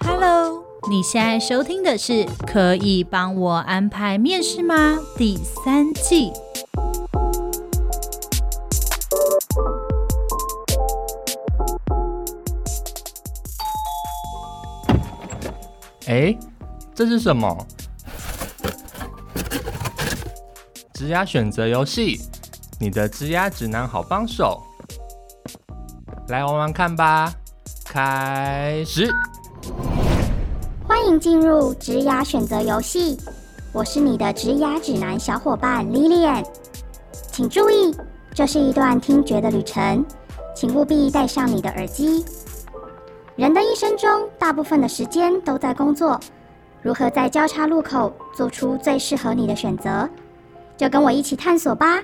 [0.00, 2.12] Hello，你现在收听的是
[2.46, 6.32] 《可以帮我安排面试吗》第三季。
[16.06, 16.38] 哎，
[16.94, 17.66] 这是什么？
[20.94, 22.22] 职涯选择游戏，
[22.80, 24.62] 你的职涯指南好帮手，
[26.28, 27.32] 来玩玩看吧。
[27.84, 29.08] 开始。
[30.86, 33.16] 欢迎进入职涯选择游戏，
[33.72, 36.44] 我是你的职涯指南小伙伴 Lilian。
[37.30, 37.96] 请注意，
[38.34, 40.04] 这是一段听觉的旅程，
[40.52, 42.24] 请务必戴上你的耳机。
[43.36, 46.18] 人的一生中，大部分的时间都在工作，
[46.82, 50.08] 如何在交叉路口做出最适合你的选择？
[50.76, 52.02] 就跟我一起探索吧，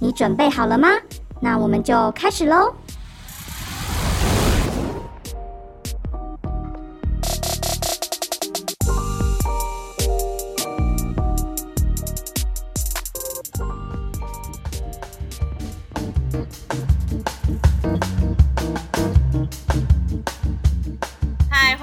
[0.00, 0.88] 你准备好了吗？
[1.38, 2.74] 那我们就开始喽。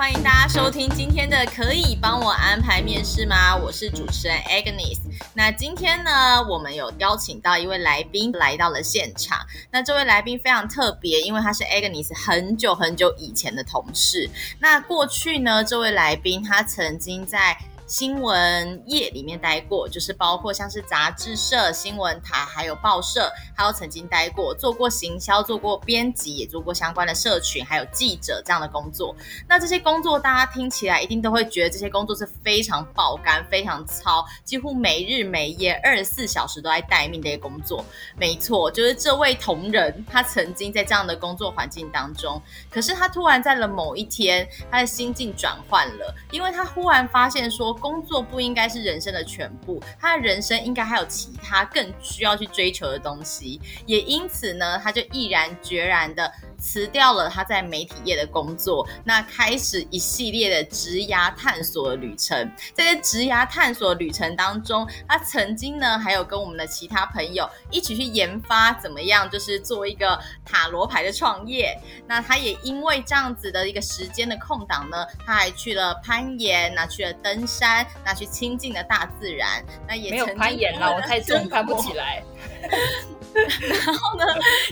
[0.03, 3.55] 欢迎大家收听今天的《可以帮我安排面试吗》？
[3.57, 4.99] 我是主持人 Agnes。
[5.33, 9.39] 那今天呢，我们有邀请到一位来宾来到了现场。
[9.71, 14.29] 那这位来宾非常特别，因为他是 Agnes 很久很久以前的同事。
[14.59, 29.15] 那过去呢，这位来宾他曾经在新闻业里面待过，就是包括像是杂志社、新闻台，还有报社，还有曾经待过，做过行销，做过编辑，也做过相关的社群，还有记者这样的工作。
[29.47, 37.83] 那这些工作大家听起来一定都会觉得这些工作是非常爆肝、非常操，几乎没日没夜、二十四小时都在待命的一个工作。
[38.17, 47.72] 没错，就是这位同仁，他曾经在这样的工作环境当中，可是他突然在了某一天，他的心境转换了，因为他忽然发现说。
[47.73, 56.31] 工作不应该是人生的全部，他的人生应该还有其他更需要去追求的东西，也因此呢，他就毅然决然的。
[56.63, 62.49] 辞掉了他在媒体业的工作，那开始一系列的职涯探索的旅程。
[62.73, 71.77] 在这职涯探索旅程当中，他曾经呢还有跟我们的其他朋友一起去研发怎么样，就是做一个塔罗牌的创业。
[72.07, 79.61] 那他也因为这样子的一个时间的空档呢，他还去了攀岩，那去了登山，那去亲近了大自然。
[79.85, 82.23] 那也没有攀岩了，我太重 攀不起来。
[83.67, 84.25] 然后呢，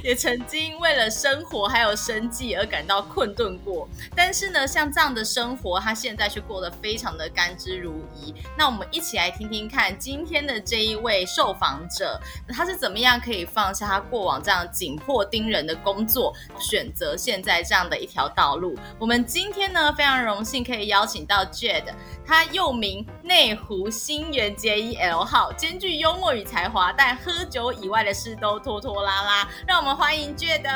[0.04, 8.34] 也曾经为了生活还有生计而感到困顿过，但是呢，像这样的生活，他现在却过得非常的甘之如饴。
[8.58, 18.78] 那我们一起来听听看今天的这一位受访者，他是怎么样可以放下他过往这样紧迫盯人的工作，选择现在这样的一条道路。
[19.00, 21.94] 我们今天呢，非常荣幸可以邀请到 Jade，
[22.26, 29.48] 他又名内湖新源 JEL 号，兼具幽默与才华，但喝酒以外的事都拖拖拉拉。
[29.68, 30.68] 让我们欢迎 Jade。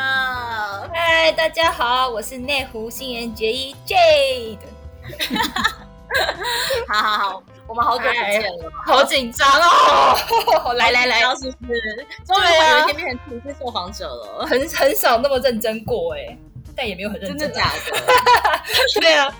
[0.93, 4.57] 嗨，大家好，我是内湖新垣结衣 Jade。
[6.87, 10.73] 好好好，我们好久不见了，好紧张哦！
[10.73, 12.07] 来 来来，是不是？
[12.25, 16.37] 终于我有一天变成正式受访者了，很很少那么认真过哎，
[16.75, 18.99] 但也没有很认真，真的假的？
[19.01, 19.33] 对啊。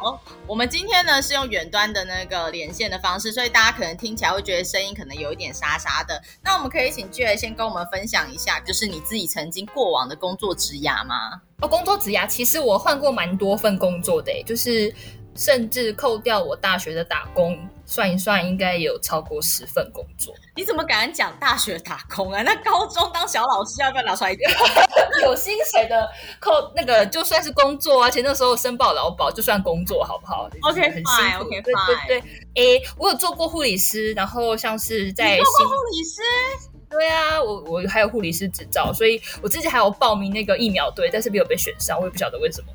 [0.00, 6.20] 好，我们今天呢是用远端的那个连线的方式，所以大家可能听起来会觉得声音可能有一点沙沙的。
[6.42, 11.40] 那我们可以请 Jade 先跟我们分享一下，就是你自己曾经过往的工作职涯吗？
[11.60, 14.92] 哦，工作职涯其实我换过蛮多份工作的，就是
[15.36, 17.56] 甚至扣掉我大学的打工。
[17.88, 20.34] 算一算，应该有超过十份工作。
[20.54, 22.42] 你怎么敢讲大学打工啊？
[22.42, 24.52] 那高中当小老师要不要拿出来讲？
[25.24, 26.06] 有薪水的
[26.38, 31.10] 扣那个就算是工作啊，而且那时候申报劳保就算工作，好不好？OK，很辛苦。
[31.10, 32.76] Fine, OK，对对对。
[32.76, 36.20] 诶，我有做过护理师，然后像是在你做过护理师？
[36.90, 42.68] 对啊，我我还有护理师执照，所以我自己还有报名那个疫苗队，但是没有被选上，我也不晓得为什么。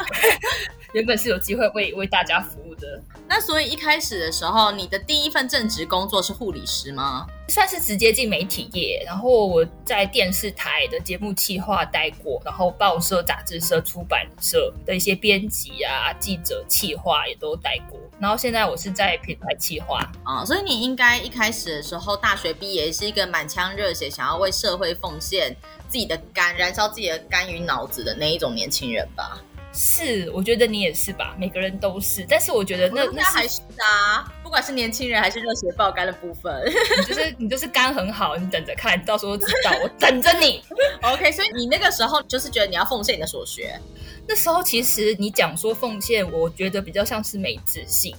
[0.92, 3.00] 原本是有机会为为大家服务的。
[3.28, 7.26] 那所以一开始的时候，你的第一份正职工作是护理师吗？
[7.48, 25.54] 算是直接进媒体业，然后我在电视台的节目企划待过，然后报社、杂志社、出版社的一些编辑啊、记者企划也都待过，然后现在我是在品牌企划啊，所以你应该一开始的时候，大学毕业是一个满腔热血，想要为社会奉献
[25.88, 29.40] 自己的肝，燃烧自己的肝与脑子的那一种年轻人吧？
[29.76, 32.24] 是，我觉得你也是吧，每个人都是。
[32.28, 36.52] 但是我觉得那那还是啊，不管是年轻人还是热血爆肝的部分，
[36.98, 40.64] 你就是你就是肝很好，你等着看，到时候知道，我等着你。
[41.02, 43.78] OK，所以你那个时候就是觉得你要奉献你的所学。
[44.26, 48.16] 那时候其实你讲说奉献，我觉得比较像是没自信。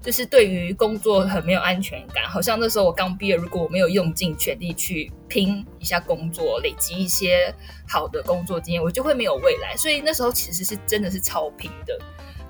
[0.00, 7.52] 就是对于工作很没有安全感，好像那时候我刚毕业，如果我没有用尽全力去拼一下工作，累积一些
[7.86, 9.76] 好的工作经验，我就会没有未来。
[9.76, 11.98] 所以那时候其实是真的是超拼的。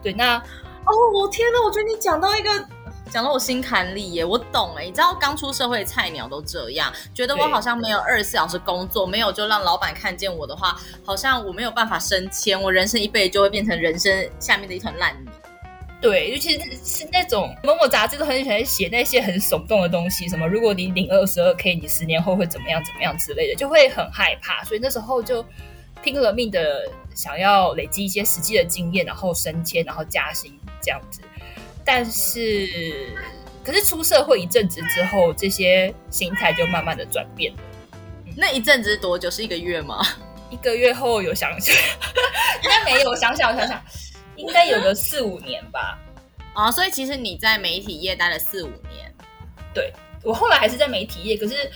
[0.02, 2.50] 对，那哦，我天哪，我觉得你讲到一个
[3.10, 4.84] 讲到我心坎里耶，我懂哎。
[4.84, 15.28] 你知道刚出社会的菜鸟都这样，觉得我好像没有二十四小时工作，没有就让老板看见我的话，好像我没有办法升迁，我人生一辈子就会变成人生下面的一团烂泥。
[16.00, 24.62] 对，尤其是是那种某某杂志都很喜欢写那些很耸动的东西，什么如果你领二十二 k，你十年后会怎么样怎么样之类的，就会很害怕。
[24.62, 25.44] 所以那时候就
[26.00, 31.20] 拼了命的想要累积一些实际的经验，然后升迁，然后加薪这样子。
[31.84, 33.08] 但是，
[33.64, 37.52] 可是出社会一阵子之后，这些心态就慢慢的转变。
[38.36, 39.28] 那一阵子多久？
[39.28, 40.06] 是一个月吗？
[40.48, 41.74] 一个月后有想想，
[42.62, 43.10] 应该没有。
[43.10, 43.82] 我想想，我想想。
[44.38, 45.98] 应该有个四五年吧，
[46.54, 49.12] 啊，所以其实你在媒体业待了四五年，
[49.74, 49.92] 对，
[50.22, 51.70] 我后来还是在媒体业，可是，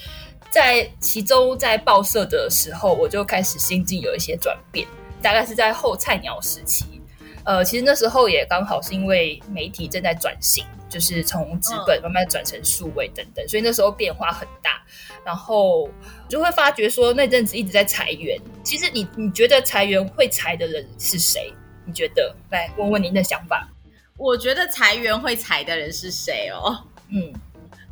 [0.49, 4.87] 在其中在报社的时候，我就开始心境有一些转变，
[5.21, 7.03] 大概是在后菜鸟时期，
[7.45, 14.83] 呃，其实那时候也刚好是因为媒体正在转型，就是从纸本慢慢转成数位等等，嗯，所以那时候变化很大，
[15.25, 15.89] 然后
[16.29, 21.53] 就会发觉说那阵子一直在裁员，其实你你觉得裁员会裁的人是谁？
[21.85, 22.35] 你觉得？
[22.51, 23.69] 来问问您的想法。
[24.17, 26.85] 我觉得裁员会裁的人是谁哦？
[27.09, 27.33] 嗯，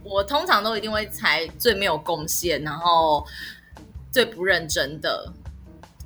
[0.04, 3.26] 我通常都一定会裁最没有贡献，然后
[4.12, 5.32] 最不认真的，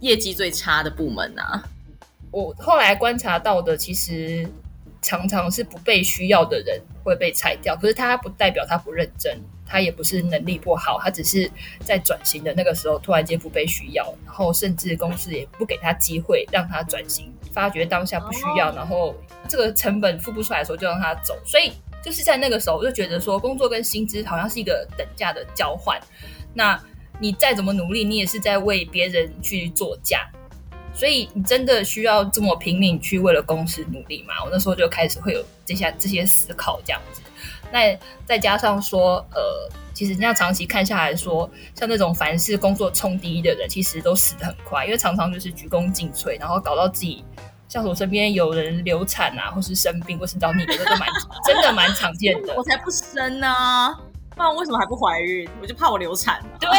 [0.01, 1.63] 业绩最差的部门啊。
[2.31, 4.49] 我后来观察到的，其实
[5.03, 9.39] 常常是不被需要的人会被裁掉，可是他不代表他不认真。
[9.67, 11.51] 他也不是能力不好，他只是
[11.81, 19.15] 在转型的那个时候突然间不被需要，然后甚至公司也不给他机会让他转型，发觉当下不需要，然后
[19.49, 21.35] 这个成本付不出来的时候就让他走。
[21.45, 21.73] 所以
[22.03, 25.99] 就是在那个时候，我就觉得说工作跟薪资好像是一个等价的交换。
[26.53, 26.81] 那
[27.19, 30.29] 你再怎么努力，你也是在为别人去做价，
[30.93, 34.35] 所以你真的需要这么拼命去为了公司努力吗？
[34.45, 37.23] 我那时候就开始会有这些这些思考，这样子。
[37.75, 47.25] 那再加上说，呃，其实你要长期看下来说，像那种凡事工作冲第一的人，其实都死得很快，因为常常就是鞠躬尽瘁，然后搞到自己，
[47.69, 51.09] 像我身边有人流产啊，或是生病，或是找你的，这都蛮
[51.45, 52.55] 真的蛮常见的。
[52.55, 53.53] 我才不生呢，
[54.37, 55.51] 不然为什么还不怀孕？
[55.61, 56.41] 我就怕我流产。
[56.61, 56.71] 对，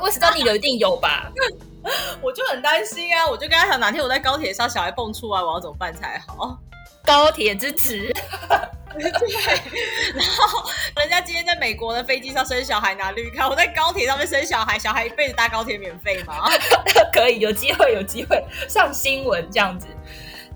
[0.00, 1.30] 我知道你的一定有吧？
[2.22, 6.58] 我就很担心啊，我就跟他讲，哪天我在高铁上小孩蹦出来，我要怎么办才好？
[7.04, 8.10] 高铁之子。
[8.98, 9.10] 对，
[10.14, 16.48] 然后人家今天在美国的飞机上生小孩拿绿卡，我在高铁上面生小孩，小孩一辈子搭高铁免费吗？
[17.12, 19.86] 可以，有机会，有机会上新闻这样子。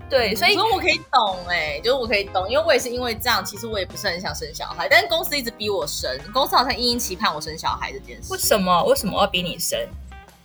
[0.09, 8.31] 对，所以所以我可以懂哎、欸，就是我可以懂，因为我也是因为这样，其实我也不是很想生小孩，但是公司一直逼我生，公司好像殷殷期盼我生小孩这件事。
[8.31, 8.83] 为什么？
[8.85, 9.77] 为什么要逼你生？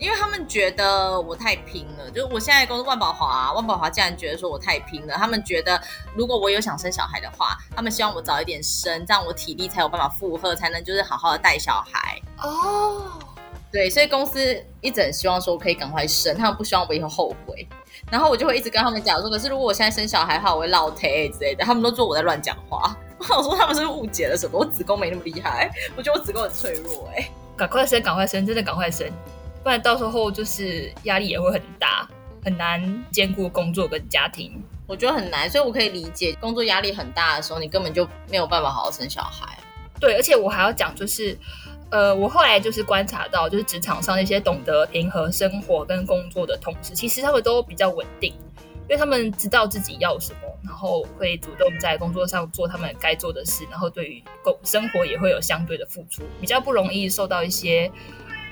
[0.02, 5.14] 因为他们觉得我太拼了，就是我现在公司万宝华，万宝华竟然觉得说我太拼了。
[5.14, 5.80] 他们觉得
[6.16, 12.20] 如果我有想生小孩的话，他们希望我早一点生，这样我体力才有办法负荷，才能就是好好的带小孩。
[12.38, 13.12] 哦，
[13.70, 17.64] 对，所以公司一直很希望说我可以赶快生，他们不希望我以后后悔。
[18.10, 21.64] 然后我就会一直跟他们讲说，可是如果我现在生小孩的话，我会落胎之类的。
[21.64, 24.58] 他们都说我在乱讲话，我想说他们是误解了什么？
[24.58, 27.30] 我子宫没那么厉害，我觉得我子宫很脆弱哎、欸。
[27.56, 29.08] 赶快生，赶快生，真的赶快生。
[29.62, 32.08] 不然到时候就是压力也会很大，
[32.44, 34.60] 很难兼顾工作跟家庭。
[34.88, 39.56] 我觉得很难，所以我可以理解工作压力很大的时候，你根本就没有办法好好生小孩。
[40.00, 41.38] 对，而且我还要讲，就是
[41.90, 48.34] 呃，我后来就是观察到，就是职场上那些懂得平衡生活跟工作的同事，其实他们都比较稳定，
[48.82, 57.90] 因为他们知道自己要什么，然后会主动在工作上做他们该做的事，然后对于工生活也会有相对的付出，比较不容易受到一些。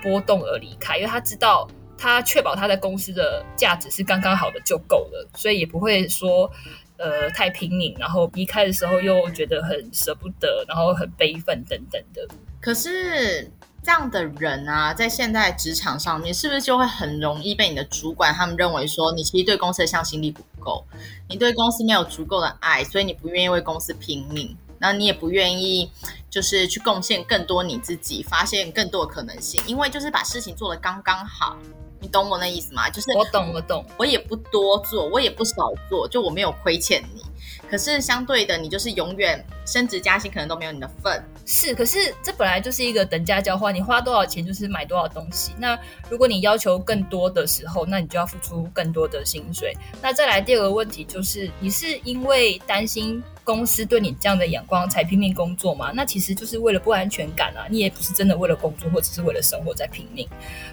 [0.03, 6.51] 波动而离开，因为他知道他确保他在公司的价值是刚刚好的就够了，所以也不会说
[6.97, 12.27] 呃太拼命，然后离开的时候又觉得很舍不得，然后很悲愤等等的。
[12.61, 13.51] 可是
[13.83, 20.85] 这样的人啊，在现在职场上面，是不是就会很容易被你的主管他们认为说你其实对公司的向心力不够，
[21.29, 24.55] 你对公司没有足够的爱，所以你不愿意为公司拼命？
[24.81, 25.89] 然后你也不愿意
[26.29, 31.57] 就是去贡献更多你自己，发现更多的可能性，因为就是把事情做得刚刚好。
[32.03, 32.89] 你懂我那意思吗？
[32.89, 33.85] 就是我懂，我懂。
[33.99, 37.23] 我也不多做，我也不少做，就我没有亏欠你。
[37.71, 41.23] 可是相对的，你就是永远升职加薪可能都没有你的份。
[41.45, 45.53] 是，可是这本来就是一个等价交换，你花多少钱就是买多少东西。
[45.59, 49.77] 那如果你要求更多的时候，那你就要付出更多的薪水。
[50.01, 55.91] 那再来第二个问题就是，你是因为担心公司对你这样的眼光才拼命工作嘛？
[55.95, 60.29] 那其实就是为了不安全感啊，你也不是真的为了工作或者是为了生活在拼命，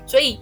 [0.05, 0.39] 所以。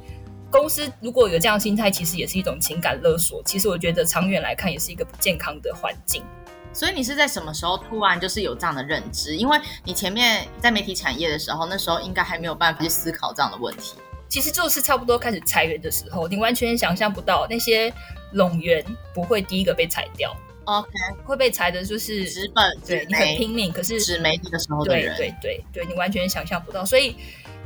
[0.51, 3.43] 公司如果有这样的心态，其实也是一种情感勒索。
[3.43, 6.23] 其实我觉得长远来看，也是一个不健康的环境。
[6.71, 9.35] 所以你是在什么时候突然就是有这样的认知？
[9.35, 13.95] 因为你前面在媒体产业的时候，那时候应该还没有办法去思考这样的问题。
[14.29, 17.91] 其实就是差不多开始裁员的时候，你完全想象不到那些
[18.33, 20.33] 冗员不会第一个被裁掉。
[20.65, 20.89] OK，
[21.23, 26.83] 会被裁的就是纸本，对，你很拼命，可是纸媒体的时候的人，对对对对，你完全想象不到。
[26.85, 27.15] 所以。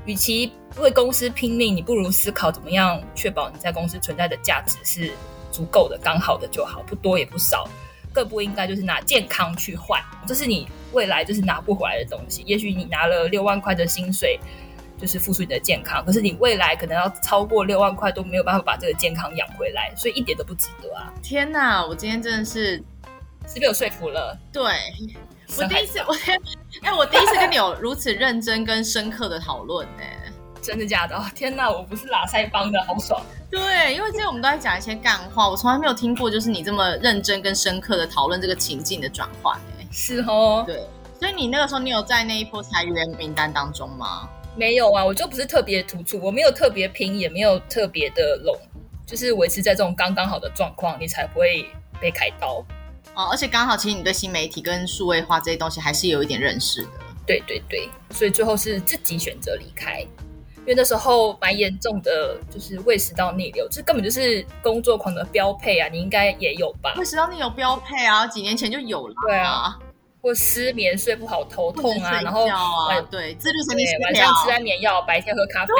[0.05, 5.11] 与其为公司拼命，你不如思考怎么样确保你在公司存在的价值是
[5.51, 7.69] 足够的、刚好的就好，不多也不少。
[8.11, 12.43] 更不应该就是拿健康去换，这是你未来就是拿不回来的东西。
[12.47, 14.39] 也许你拿了六万块的薪水，
[14.99, 21.13] 就是付出你的健康，可是你未来可能要超过六万块都没有办法把这个健康养回来，所以一点都不值得啊！
[21.23, 22.83] 天哪，我今天真的是
[23.47, 24.37] 是被我说服了。
[24.51, 24.63] 对。
[25.57, 26.15] 我第一次，我
[26.83, 30.03] 哎，我第一次跟你有如此认真跟深刻的讨论呢，
[30.61, 31.15] 真的假的？
[31.15, 33.19] 哦，天哪，我不是拉塞帮的，好爽。
[33.49, 39.57] 对，因为今天我们都在讲一些干话，我从来没有听过，就是你这么认真跟深刻的讨论这个情境的转换。
[39.79, 40.83] 哎，是哦，对，
[41.19, 44.29] 所以你那个时候，你有在那一波裁员名单当中吗？
[44.55, 48.57] 没有啊，我就不是特别突出，我没有特别拼，也没有特别的拢，
[49.05, 51.65] 就是维持在这种刚刚好的状况，你才不会
[51.99, 52.65] 被开刀。
[53.15, 56.89] 哦，而且刚好，其实你对新媒体跟数位化这些东西还是有一点认识的。
[57.25, 65.87] 对对对，所以最后是自己选择离开，因为那时候蛮严重的，就是胃食道逆流，这根本就是工作狂的标配啊！
[65.89, 66.93] 你应该也有吧？
[66.97, 69.13] 胃食道逆流标配啊，几年前就有了。
[69.27, 69.77] 对啊。
[70.21, 72.45] 或失眠、睡不好、头痛啊，啊然后
[72.89, 75.71] 晚对自律神经失调，晚上吃安眠药，白天喝咖啡，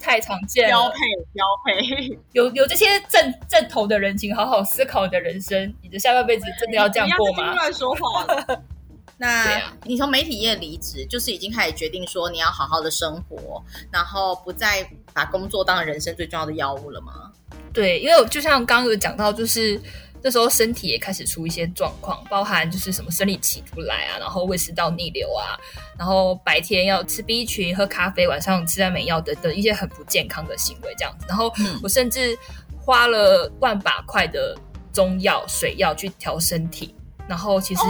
[0.00, 0.70] 太常见了。
[0.70, 0.96] 标配
[1.34, 7.54] 标配，有有这些正正头的人，请好好思考你的人生，你的下半辈子真的要这样过吗？
[7.54, 8.62] 乱说话了。
[9.20, 17.32] 那、啊、你从媒体业离职，就是已经开始决定说你要好好的生活，然后不再把工作当人生最重要的药物了吗？
[17.72, 19.78] 对，因为就像刚刚有讲到，就是。
[20.22, 25.58] 这时候身体也开始出一些状况，包含就是什么生理期不来啊，然后胃食道逆流啊，
[25.98, 31.26] 然后白天要吃 B 群、喝咖啡，晚上吃安眠药等等一些很不健康的行为这样子。
[31.28, 32.38] 然后我甚至
[32.80, 34.56] 花了万把块的
[34.92, 36.94] 中药、水药去调身体，
[37.28, 37.82] 然后其实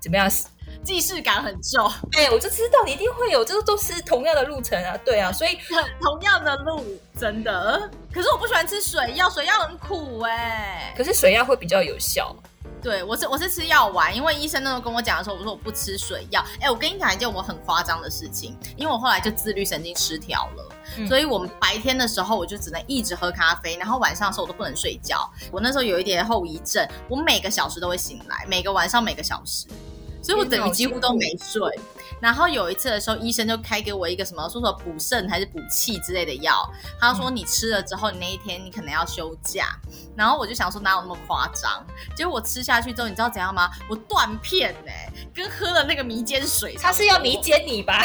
[0.00, 0.30] 怎么样？
[0.86, 5.58] 既视感很重，哎、欸，我就知道你一定会有，这都是同样的路程啊，对啊，所以
[6.00, 6.80] 同样的路，
[7.18, 7.90] 真的。
[8.14, 10.94] 可是我不喜欢吃水药，水药很苦哎、欸。
[10.96, 12.34] 可是水药会比较有效。
[12.80, 16.40] 对，我是我是吃药丸，因为医生那时候跟我讲的时候，我说我不吃水药。
[16.60, 25.28] 哎、欸，我跟你讲一件我很夸张的事情，因为我后来就自律神经失调了，嗯、所以我们白天的时候我就只能一直喝咖啡，然后晚上的时候我都不能睡觉。
[25.50, 29.66] 我那时候有一点后遗症，我每个小时都会醒来，每个晚上每个小时。
[30.26, 31.62] 所以我等于几乎都没睡，
[32.20, 36.68] 然后有一次的时候，医生就开给我一个什么说说补肾还是补气之类的药，
[37.00, 39.78] 他说你吃了之后，你那一天你可能要休假，
[40.16, 41.86] 然后我就想说哪有那么夸张？
[42.16, 43.70] 结果我吃下去之后，你知道怎样吗？
[43.88, 48.04] 我断片哎、欸，跟喝了那个迷奸水，他是要迷奸你吧？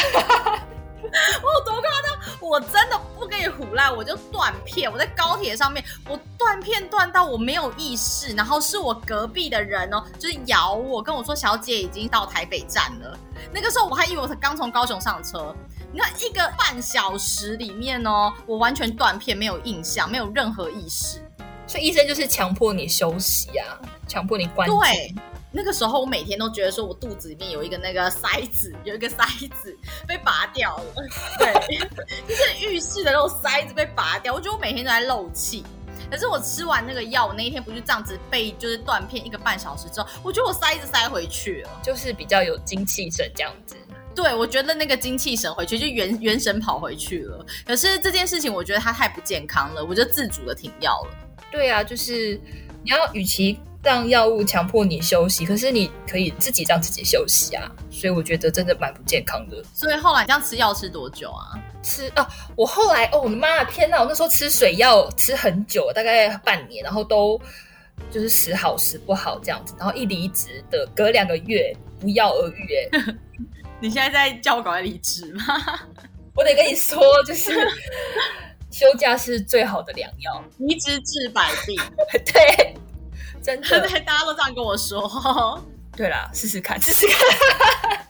[1.44, 2.40] 我有多夸张？
[2.40, 4.92] 我真的不跟你胡赖，我就断片。
[4.92, 13.18] 我在高铁上面，我断片断到我没有意识，然后是我隔壁的人哦，就是咬我，跟我说小姐已经到台北站了。
[13.52, 15.56] 那个时候我还以为我刚从高雄上车。
[15.94, 21.20] 你看一个半小时里面哦，我完全断片，没有印象，没有任何意识。
[21.68, 25.14] 所以医生就是强迫你休息啊，强迫你关对。
[25.54, 29.26] 那个时候我每天都觉得说，我肚子里面有一个那个塞子，有一个塞
[29.62, 29.78] 子
[30.08, 30.94] 被拔掉了，
[31.38, 31.78] 对，
[32.26, 34.34] 就是浴室的那种塞子被拔掉。
[34.34, 35.64] 我觉得我每天都在漏气。
[36.10, 43.76] 可是我吃完那个药，我那一天不就这样子被就是断片一个半小时之后，我觉得我塞子塞回去了，就是比较有精气神这样子。
[44.16, 47.46] 对，我觉得那个精气神回去就元元神跑回去了。
[47.66, 51.36] 可是这件事情我觉得它太不健康了，我就自主的停药了。
[51.52, 52.40] 对啊，就是
[52.84, 53.60] 你要与其。
[53.84, 59.64] 让药物强迫你休息，可是你可以自己让自己休息啊，所以我觉得真的蛮不健康的。
[59.74, 61.58] 所以后来这样吃药吃多久啊？
[61.82, 64.00] 吃啊，我后来哦，我的妈呀，天哪！
[64.00, 67.42] 我那时候吃水药吃很久，大概半年，然后都
[68.12, 69.74] 就是时好时不好这样子。
[69.80, 73.16] 然后一离职的隔两个月，不药而愈哎。
[73.82, 75.44] 你现在在叫我赶快离职吗？
[76.36, 77.52] 我得跟你说，就是
[78.70, 81.76] 休假是最好的良药，离职治百病。
[82.32, 82.76] 对，
[83.42, 85.62] 真的， 大家都这样跟我说。
[85.96, 87.18] 对啦，试试看，试试看。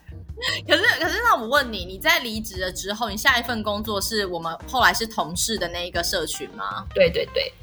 [0.67, 6.85] 可是，可是，那我问你，你在离职了之后，你下一份工作是我们后来是同事的那一个社群吗？
[6.93, 7.53] 对对对。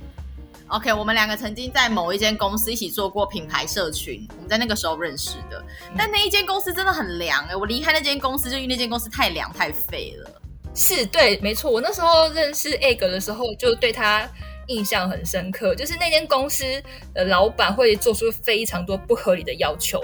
[0.68, 5.64] OK，我们两个曾经在某一间公司一起做过品牌社群，我们在那个时候认识的。
[5.96, 10.30] 但那一间公司真的很凉哎、欸，我离开那间公司就因为那间公司太凉太废了。
[10.74, 11.70] 是对，没错。
[11.70, 14.28] 我那时候认识 Egg 的时候，就对他
[14.68, 16.64] 印象很深刻，就是那间公司
[17.12, 20.02] 的老板会做出非常多不合理的要求，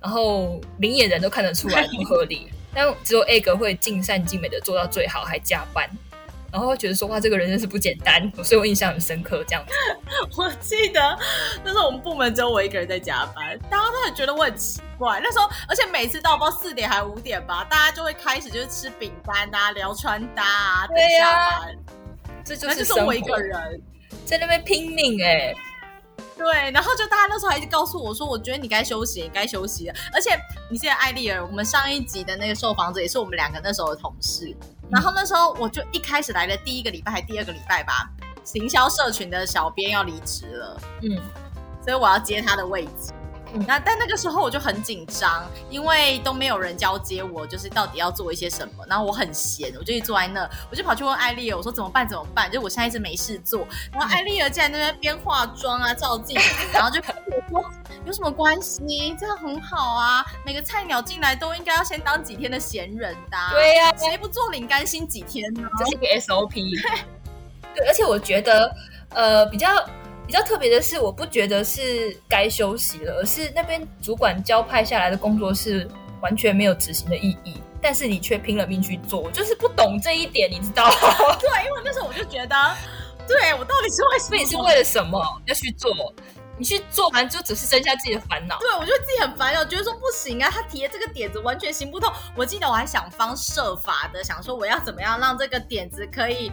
[0.00, 5.88] 然后明眼人都看得出来不合理， 但只有 Egg 会尽善尽美的做到最好，还加班。
[6.52, 9.42] 然后觉得说话这个人真是不简单，所以我印象很深刻。
[9.44, 9.72] 这样子，
[10.36, 11.18] 我记得
[11.64, 15.18] 那时候我们部门只有我一个人在加班，大家都很觉得我很奇怪。
[15.24, 21.74] 那时候，而且每次到不知道四点还五点吧，大家就会开始就是吃饼干啊、聊穿搭啊，等下班。
[22.44, 23.80] 这就是就是我一个人
[24.24, 25.56] 在那边拼命哎、欸。
[26.36, 29.94] 对，然后就大家那时候还是告诉我说，我觉得你该休息，你该休息了。
[30.12, 30.30] 而且
[30.70, 34.52] 你现在艾丽儿，我们上一集的那个受访者也是我们两个那时候的同事。
[34.90, 38.10] 然后那时候我就一开始来的第一个礼拜还第二个礼拜吧，
[38.42, 41.16] 行销社群的小编要离职了，嗯，
[41.82, 43.12] 所以我要接他的位置。
[43.66, 48.84] 那但那个时候我就很紧张，因为都没有人交接我，就是到底要做一些什么。
[48.88, 52.08] 然后我很闲，我就一坐在那，我就跑去问艾丽儿，我说怎么办？
[52.08, 52.50] 怎么办？
[52.50, 53.66] 就我现在一直没事做。
[53.92, 57.70] 然后艾丽儿在那边边化妆啊，照镜子，然后就跟我说
[58.06, 59.14] 有什么关系？
[59.18, 63.50] 这样很好啊，每个菜鸟进来都应该要先当几天的闲人的啊。
[63.52, 65.68] 对呀，谁不做领干薪几天呢？
[65.78, 66.82] 这是个 SOP。
[67.74, 68.74] 对，而且我觉得，
[69.10, 69.68] 呃，比较。
[70.26, 75.86] 比较特别的是，我不觉得是该休息了，而是那边主管交派下来的工作是
[76.20, 80.94] 完全没有执行的意义，但是你却拼了命去做，我就是不懂这一点，你知道吗？
[81.38, 82.56] 对，因为那时候我就觉得，
[83.28, 84.36] 对，我到底是为什么？
[84.36, 85.90] 你是为了什么要去做？
[86.58, 88.58] 你去做完就只是增加自己的烦恼。
[88.60, 92.12] 对，我觉得自己很烦恼，觉得说不行啊，他提的这个点子完全行不通。
[92.36, 96.52] 我记得我还想方设法的想说，我要怎么样让这个点子可以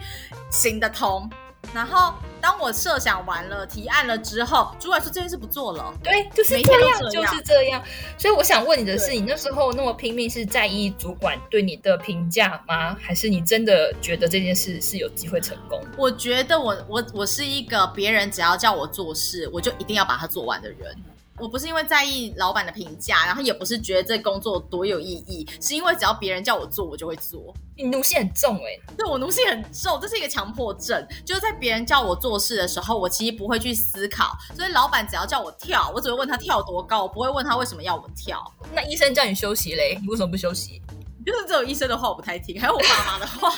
[0.50, 1.30] 行得通。
[1.74, 5.94] 然后，当我设想完了、提案了之后，主管说这件事不做了。
[6.04, 7.84] 对，就是这样，这样就是这样。
[8.18, 12.98] 所以我想问你的是，你那时候那么拼命，是在意主管对你的评价吗？
[13.00, 15.80] 还是你真的觉得这件事是有机会成功？
[15.96, 20.96] 我觉得我我我是一个别人只要叫我做事，我就一定要把它做完的人。
[21.40, 27.54] 我不是因为在意老板的评价，然后也不是觉得这工作多有意义，是因为只要别人叫我做，我就会做。
[27.78, 31.08] 你奴性很重哎、欸，对，我奴性很重，这是一个强迫症。
[31.26, 34.38] 就是在别人叫我做事的时候，我其实不会去思考。
[34.54, 38.44] 所以老板只要叫我跳，我只会问他跳多高，我不会问他为什么要我跳。
[38.74, 40.82] 那医生叫你休息嘞，你为什么不休息？
[41.26, 43.50] 就是这种医生的话我不太听，还有我爸妈的话，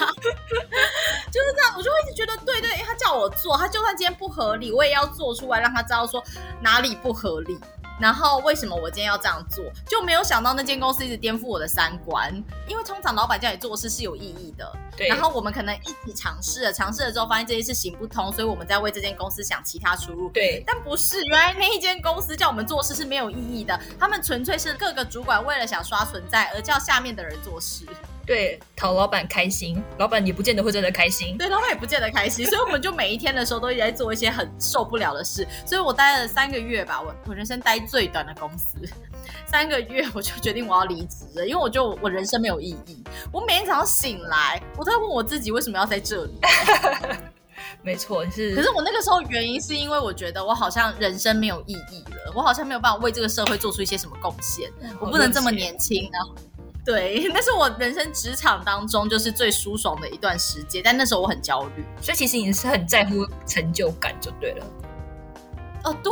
[1.32, 6.24] 就是这样，我就会一直觉得对对，他叫我做，他就算今天不合理，我也要做出来，让他知道说
[6.62, 7.58] 哪里不合理。
[8.02, 9.64] 然后为什么我今天要这样做？
[9.88, 12.34] 就没有想到那间公司一直颠覆我的三观，
[12.68, 14.70] 因为通常老板叫你做事是有意义的。
[14.98, 15.08] 对。
[15.08, 20.30] 然后我们可能一起尝试了，尝试了之后发现这件事行不通，所以我们在为这间公司想其他出路。
[20.30, 20.64] 对。
[20.66, 27.86] 但不是，原来那一间公司叫我们做事是没有意义的，他们纯粹是各个主管为了想刷存在而叫下面的人做事。
[28.32, 31.38] 对，讨老板开心，老板也不见得会真的开心。
[31.38, 35.46] 对，老板也不见得开心，所以我们就每一天的时候都一直在做一些很受不了的事。
[35.68, 38.78] 所以我待了三个月吧，我我人生待最短的公司，
[39.46, 43.04] 三个月我就决定我要离职了，因为我就我人生没有意义。
[43.34, 46.40] 我每天早上醒来，我都在问我自己为什么要在这里。
[47.84, 48.56] 没错，是。
[48.56, 56.42] 可是我那个时候原因是因为我觉得我好像人生没有意义了，我好像没有办法为这个社会做出一些什么贡献，我不能这么年轻呢。
[56.84, 64.66] 对， 那是我人生职场当中就是最舒爽的一段时间，但那时候我很焦虑，所以其实你是很在乎成就感就对了。
[65.84, 66.12] 哦，对，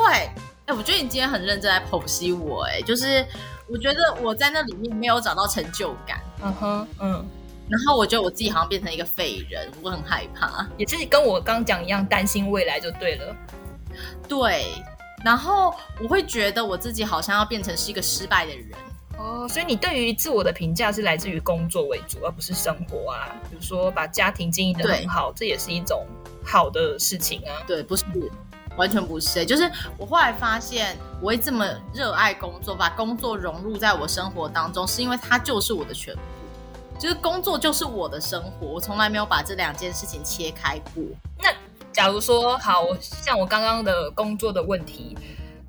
[0.66, 3.26] 哎，我觉得你今天很认真在剖析我，哎，就是
[3.68, 7.26] 我觉得我在那里面没有找到成就感，嗯哼，嗯，
[7.68, 13.36] 然后我觉得我自己好像变成一个废人，我很害怕，也是跟我刚讲一样，担心未来就对了。
[14.28, 14.66] 对，
[15.26, 18.70] 然后我会觉得我自己好像要变成是一个失败的人。
[19.20, 23.36] 哦，所以你对于自我的评价是来自于工作为主，而不是生活啊。
[23.50, 26.06] 比如说把家庭经营的很好，这也是一种
[26.42, 27.52] 好的事情啊。
[27.68, 28.06] 对，不是，
[28.78, 29.46] 完全不是。
[29.46, 36.22] 就是我后来发现，我会这么热爱工作，把工作融入在我生活当中，是因为它就是我的全部。
[36.98, 41.04] 就是工作就是我的生活，我从来没有把这两件事情切开过。
[41.38, 41.54] 那
[41.92, 45.18] 假如说，好像我刚刚的工作的问题。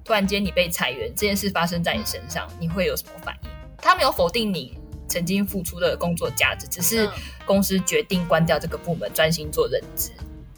[0.04, 3.50] 突然间你被裁员这件事发生在你身上，你会有什么反应？
[3.78, 4.76] 他没有否定你
[5.08, 7.08] 曾经付出的工作价值，只是
[7.44, 10.10] 公司决定关掉这个部门，专心做人资，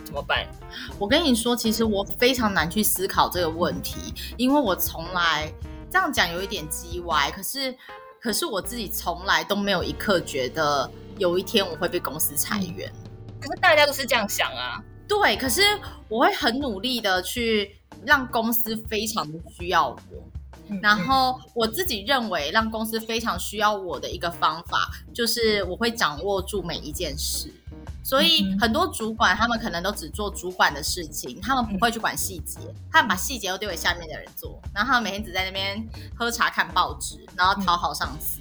[0.05, 0.47] 怎么办？
[0.99, 5.53] 我跟你说，其实我非常难去思考这个问题，因为我从来
[5.91, 7.75] 这样讲有一点叽歪，可是
[8.21, 12.93] 可是我自己从来都没有一刻觉得有一天我会被公司裁员。
[13.41, 14.83] 可是大家都是这样想啊。
[15.09, 15.63] 对，可是
[16.09, 19.99] 我会很努力的去让公司非常的需要我，
[20.69, 27.53] 嗯、然后我自己认为让公司非常需要我的一个方法，就是我会掌握住每一件事。
[28.05, 32.59] 所以很多主管他们可能都只做主管的事情，他们不会去管细节，
[32.91, 38.41] 他们把细节都丢给下面的人做，然后他们每天只在那边喝茶看报纸，然后讨好上司。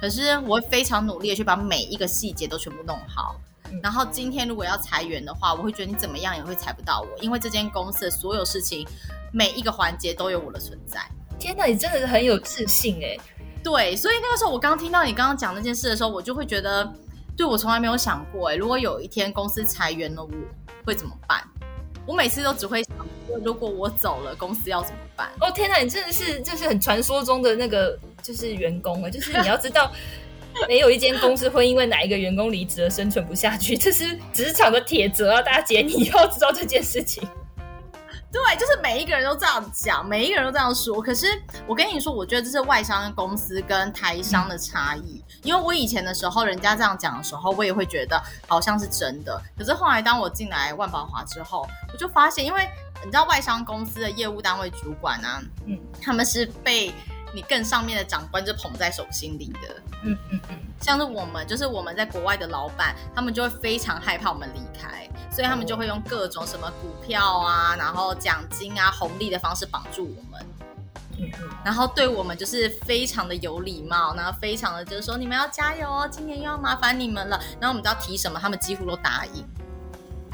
[0.00, 3.36] 可是我会非常努力的去把每一个细节都全部弄好。
[3.82, 8.86] 然后今天如果要裁员的话，我会觉得你怎么样也会裁不到我，因为这间公司的所有事情，
[9.32, 11.00] 每一个环节都有我的存在。
[11.38, 13.16] 天哪，你真的是很有自信哎！
[13.62, 16.90] 对，所以那个时候我刚听到你刚刚讲那件事的时候，我就会觉得，
[17.36, 20.30] 对，我从来没有想过哎，如果有一天公司裁员了，我
[20.84, 21.42] 会怎么办？
[22.06, 22.96] 我每次都只会想，
[23.44, 25.30] 如果我走了，公司要怎么办？
[25.40, 29.92] 哦天哪，你真的是就是很传说中的那个就是员工啊，就是你要知道。
[30.68, 35.42] 没有一间公司会因为哪一个员工离职而生存不下去， 这是职场的铁则啊！
[35.42, 37.26] 大姐，你要知道这件事情。
[38.32, 41.00] 对，就是每一个人都这样讲，每一个人都这样说。
[41.00, 41.26] 可是
[41.66, 45.24] 我跟你说，我觉得这是外商公司跟台商的差异。
[45.26, 49.40] 嗯、因为我以前的时候，人家这样讲的时候，我也会觉得好像是真的。
[49.56, 52.68] 可是后来当我进来万宝华之后，我就发现，因为
[53.04, 56.92] 你知道外商公司的业务单位主管啊，嗯，他们是被。
[57.36, 71.30] 你更上面的长官就捧在手心里的，嗯嗯嗯，像是我们，就是我们在国外的老板，他们就会非常害怕我们离开，所以他们就会用各种什么股票啊，然后奖金啊、红利的方式绑住我们，
[71.62, 79.44] 然后对我们就是非常的有礼貌，然后非常的就是说你们要加油哦，今年又要麻烦你们了，然后我们只要提什么，他们几乎都答应。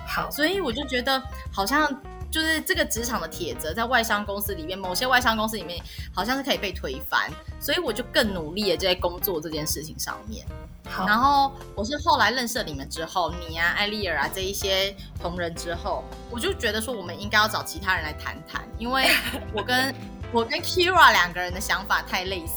[0.06, 1.20] 好，所以我就觉得
[1.52, 1.92] 好像。
[2.32, 5.78] 就是这个职场的铁则，在外商公司里面，某些外商公司里面
[6.14, 10.46] 好像是可以被推翻，所以我就更努力的在工作这件事情上面。
[10.88, 19.10] 好，然后我是后来认识了你们之后，你啊、艾丽尔啊这一些同仁之后，我就觉得说我们应该要找其他人来谈谈，因为
[19.52, 19.94] 我跟
[20.32, 22.54] 我跟 Kira 两个人的想法太类似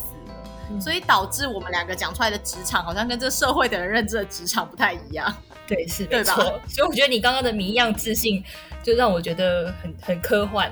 [0.81, 5.31] 所以导致我们两个讲出来的职场好像跟这个社会的人认知的职场不太一样。
[5.67, 6.43] 对，是没错？
[6.67, 8.43] 所以我觉得你刚刚的谜一样自信。
[8.83, 10.71] 就让我觉得很很科幻，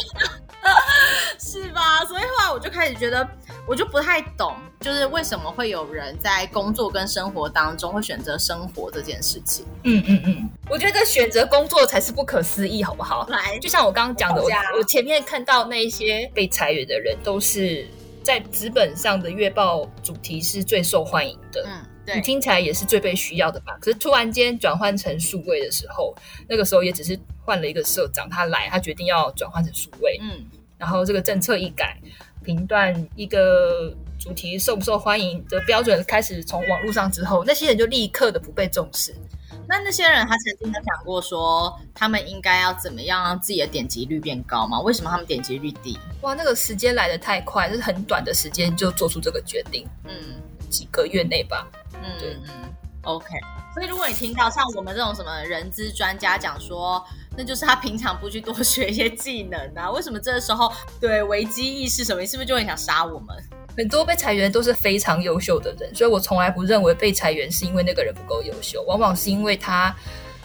[1.40, 2.04] 是吧？
[2.04, 3.26] 所以后来我就开始觉得，
[3.66, 9.64] 我就不太懂，就是为什么会有人在工作跟生活当中会选择生活这件事情。
[9.84, 13.26] 嗯嗯嗯，我觉得选择工作才是不可思议，好不好？
[13.30, 17.88] 来，就像我刚刚讲的，我我前面看到那一些被裁员的人，都是
[18.22, 21.64] 在纸本上的月报主题是最受欢迎的。
[21.66, 21.82] 嗯。
[22.14, 23.76] 你听起来也是最被需要的吧？
[23.80, 26.14] 可是突然间转换成数位的时候，
[26.48, 30.18] 那个时候也只是换了一个社长，他来，他决定要转换成数位。
[30.22, 30.44] 嗯，
[30.78, 31.96] 然后这个政策一改，
[32.42, 39.14] 评断一个主题受不受欢迎的标准开始从网络上之后，那些人就立刻的不被重视。
[39.68, 44.80] 那那些人他曾经有讲过说，他们应该要怎么样让自己的点击率变高吗？
[44.80, 45.98] 为什么他们点击率低？
[46.22, 49.86] 哇，那个时间来的太快，就是很短的时间就做出这个决定。
[50.04, 50.14] 嗯。
[50.70, 51.66] 几个月内吧，
[52.02, 53.26] 嗯对嗯，OK。
[53.74, 57.04] 所以如果你听到像我们这种什么人资专家讲说，
[57.36, 59.90] 那就是他平常不去多学一些技能啊？
[59.90, 63.36] 为什么这个时候对危机意识什么，你是不是就很想杀我们？
[63.76, 69.94] 很多被裁员都是非常优秀的人，所以我从来不认为被裁员是因为那个人不够优秀，往往是因为他。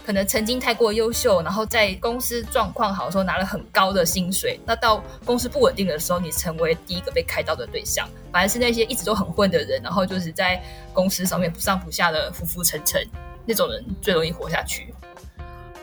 [0.05, 8.07] 可能曾经太过优秀，然后在公司状况好的时候拿了很高的薪水，那到公司不稳定的时候，你成为第一个被开刀的对象。
[8.31, 10.61] 反而是那些一直都很混的人，然后就是在
[10.91, 13.01] 公司上面不上不下的浮浮沉沉，
[13.45, 14.93] 那种人最容易活下去。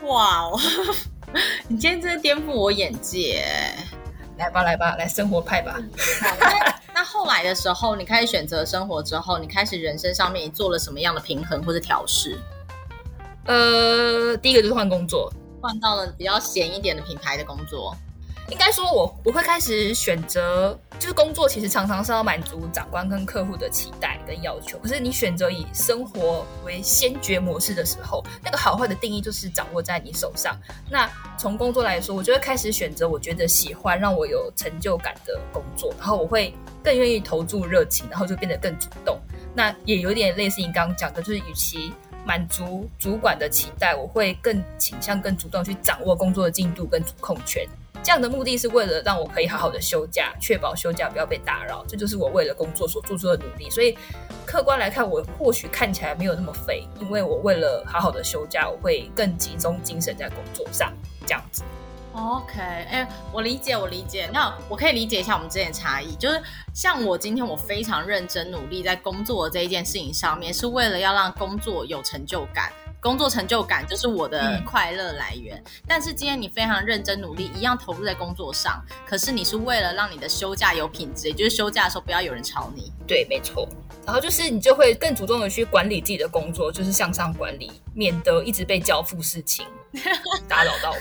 [0.03, 0.59] 哇哦，
[1.67, 3.43] 你今天真的颠覆我眼界！
[4.37, 5.77] 来吧，来吧，来生活派吧。
[6.39, 12.37] 那，那后来的时候，你开始选择生活之后，你开始人生上面你做了什么样的平衡或者调适？
[13.45, 17.95] 呃，第一个就是换工作，换到了比较闲一点的品牌的工作。
[18.49, 24.77] 应该说，我我会开始选择，就是工作其实常常是要满足长官跟客户的期待跟要求。
[24.79, 30.59] 可是你选择以生活为先决模式的时候，那个好坏的定义就是掌握在你手上。
[30.89, 39.17] 那从工作来说，我就会开始选择我觉得喜欢、让我有成就感的工作，然后我会更愿意投注热情，然后就变得更主动。
[39.55, 41.93] 那也有点类似你刚刚讲的，就是与其。
[42.25, 47.67] 满足主管的期待，我会更倾向更主动去掌握工作的进度跟主控权。
[48.03, 51.85] 这样的目的是为了让我可以好好的休假，确保休假不要被打扰。
[51.87, 53.69] 这就是我为了工作所做出的努力。
[53.69, 53.95] 所以
[54.43, 60.91] 客观来看，我或许看起来没有那么肥，因为我为了好好的休假，我会更集中精神在工作上，
[61.27, 61.63] 这样子。
[62.13, 64.29] OK，哎、我理解，我理解。
[64.33, 66.41] 那我可以理解一下我们之间的差异，就是
[66.73, 72.71] 像我今天我非常认真努力在工作的这一件事情上面，是为了要让工作有成就感，
[73.01, 75.57] 工作成就感就是我的快乐来源。
[75.57, 82.93] 嗯、但是今天你非常认真努力，一样投入在工作上，可是你是为了让你的休假有品质，也就是休假的时候不要有人吵你。
[83.07, 83.67] 对，没错。
[84.05, 89.65] 然后就是你就会更主动的去管理自己的工作，就是向上管理，免得一直被交付事情
[90.47, 90.97] 打扰到我。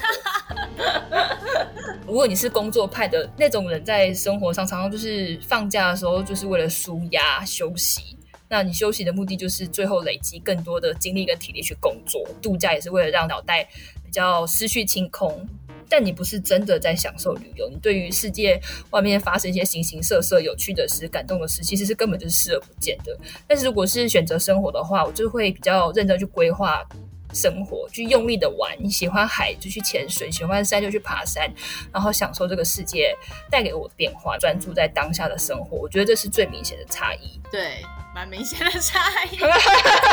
[2.07, 8.17] 如果你是工作派的那种人，在生活上常常就是放假的时候，就是为了舒压休息。
[8.51, 13.63] 那你休息的目的就是最后累积更多的精力跟体力去工作，度假也是为了让脑袋
[14.05, 15.49] 比较思绪清空。
[15.89, 18.61] 但你不是真的在享受旅游，你对于世界
[18.91, 23.17] 外面发生一些形形色色、有趣的事、感动的事，其实是根本就是视而不见的。
[23.49, 26.87] 但是如果是选择生活的话，我就会比较认真去规划
[27.33, 28.77] 生活，去用力的玩。
[28.79, 31.53] 你喜欢海就去潜水，喜欢山就去爬山，
[31.93, 33.13] 然后享受这个世界
[33.51, 35.77] 带给我的变化，专注在当下的生活。
[35.77, 37.41] 我觉得这是最明显的差异。
[37.51, 37.83] 对，
[38.21, 39.01] 蛮明显的差
[39.33, 39.39] 异，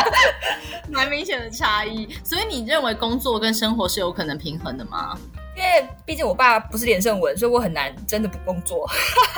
[0.89, 2.07] 蛮明显的差异。
[2.23, 5.17] 所以你认为工作跟生活是有可能平衡的吗？
[5.57, 8.87] 因为毕竟我爸不是连胜文，所以我很难真的不工作，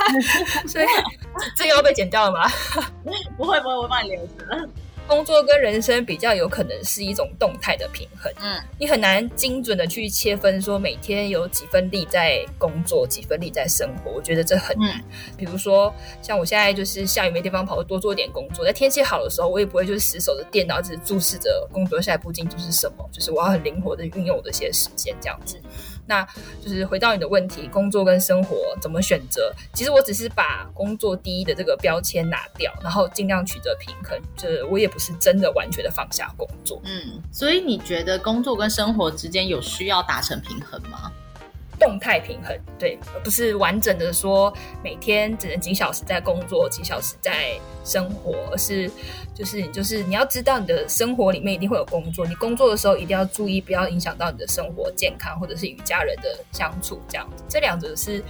[0.68, 0.86] 所以
[1.56, 2.48] 这个要被剪掉了吗？
[3.36, 4.68] 不会不会，我会帮你留着。
[5.10, 15.00] 工作跟人生比较有可能是一种动态的平衡，嗯，你很难精准的去切分说每天有几分力在工作，几分力在生活，我觉得这很难。
[15.00, 15.04] 嗯、
[15.36, 15.92] 比如说
[16.22, 18.64] 像我现在就是下雨没地方跑，多做点工作。
[18.64, 25.60] 在天气好的时候，我也不会就是死守着电脑，只是注视着工作下一步进度是什么，就是我要很灵活的运用我的一些时间这样子。
[26.10, 26.26] 那
[26.60, 29.54] 就是回到你的问题，工作跟生活怎么选择？
[29.72, 34.20] 其实我只是把工作第一的这个标签拿掉，然后尽量取得平衡。
[34.36, 36.82] 这我也不是真的完全的放下工作。
[36.84, 41.12] 嗯，所以你觉得工作跟生活之间有需要达成平衡吗？
[41.80, 44.52] 动态平衡，对，而不是完整的说
[44.84, 48.88] 每天只能几小时在工作，几小时在生活，而是
[49.34, 57.42] 就是你就是你要知道你的生活里面一定会有工作，你工作的时候一定要注意，不要影响到你的生活健康，或者是与家人的相处这样子。
[57.48, 58.22] 这两者是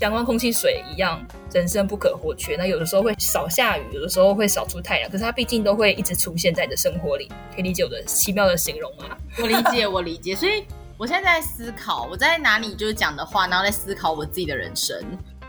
[0.00, 2.56] 阳光、空气、水一样，人生不可或缺。
[2.56, 7.28] 那有的时候会少下雨，有的时候会少出太阳，可是它毕竟都会一直出现在你的生活里。
[7.54, 9.16] 可以理解我的奇妙的形容吗？
[9.38, 10.62] 我理解，我理解，所以。
[11.00, 14.94] 我现在在思考，我在哪里就是讲的话，然后在思考我自己的人生。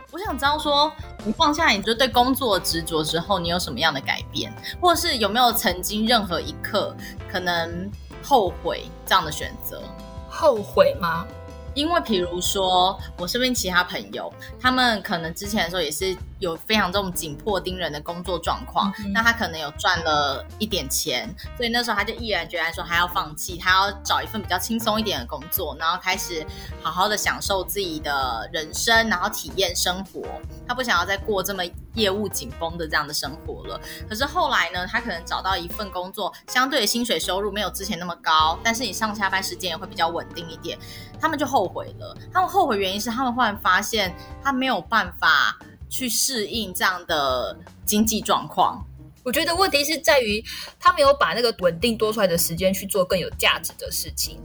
[0.09, 0.89] 我想知道说，
[1.25, 6.95] 你放下你就对工作执着之后，你有什么样的改变，或者是有没有曾经任何一刻
[7.29, 7.91] 可能
[8.23, 9.83] 后悔这样的选择？
[10.29, 11.27] 后悔吗？
[11.73, 16.15] 因为比如说我身边其他朋友，他们可能之前的时候也是。
[16.41, 26.43] 有非常这种紧迫盯人的工作状况，嗯、那他可能有赚了一点钱，所以那时候他就毅然决然说他要放弃，他要找一份比较轻松一点的工作，然后开始
[26.81, 30.23] 好好的享受自己的人生，然后体验生活。
[30.67, 33.79] 他不想要再过这么业务紧绷的这样的生活了。
[34.09, 40.75] 可是后来呢，他可能找到一份工作，相对的薪水收入没有之前那么高，但是你上下班时间也会比较稳定一点。
[41.19, 44.11] 他们就后悔了，他们后悔原因是他们忽然发现
[44.43, 45.55] 他没有办法。
[45.91, 48.83] 去适应这样的经济状况，
[49.23, 50.43] 我觉得问题是在于
[50.79, 54.39] 他没有把那个稳定多出来的时间去做更有价值的事情。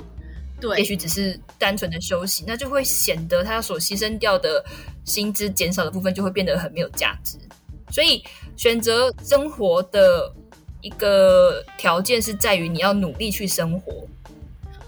[0.61, 4.65] 对，也许只是单纯的休息，那就会显得他所牺牲掉的
[5.05, 7.39] 薪资减少的部分就会变得很没有价值。
[7.93, 8.25] 所以
[8.57, 10.35] 选择生活的
[10.81, 14.05] 一个条件是在于你要努力去生活。